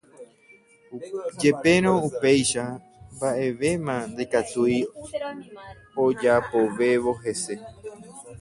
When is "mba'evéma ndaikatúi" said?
3.15-4.77